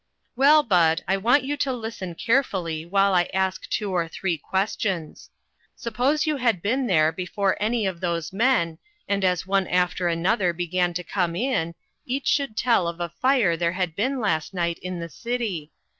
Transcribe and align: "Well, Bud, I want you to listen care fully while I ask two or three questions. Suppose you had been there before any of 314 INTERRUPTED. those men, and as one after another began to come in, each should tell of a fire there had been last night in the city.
"Well, 0.35 0.63
Bud, 0.63 1.03
I 1.07 1.15
want 1.15 1.43
you 1.43 1.55
to 1.57 1.71
listen 1.71 2.15
care 2.15 2.41
fully 2.41 2.87
while 2.87 3.13
I 3.13 3.25
ask 3.35 3.69
two 3.69 3.91
or 3.91 4.07
three 4.07 4.35
questions. 4.35 5.29
Suppose 5.75 6.25
you 6.25 6.37
had 6.37 6.59
been 6.63 6.87
there 6.87 7.11
before 7.11 7.55
any 7.59 7.85
of 7.85 7.99
314 7.99 8.17
INTERRUPTED. 8.17 8.23
those 8.23 8.33
men, 8.33 8.77
and 9.07 9.23
as 9.23 9.45
one 9.45 9.67
after 9.67 10.07
another 10.07 10.53
began 10.53 10.95
to 10.95 11.03
come 11.03 11.35
in, 11.35 11.75
each 12.07 12.25
should 12.25 12.57
tell 12.57 12.87
of 12.87 12.99
a 12.99 13.09
fire 13.09 13.55
there 13.55 13.73
had 13.73 13.95
been 13.95 14.19
last 14.19 14.55
night 14.55 14.79
in 14.79 14.99
the 14.99 15.07
city. 15.09 15.71